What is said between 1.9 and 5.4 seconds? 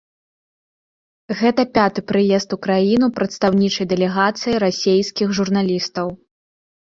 прыезд у краіну прадстаўнічай дэлегацыі расейскіх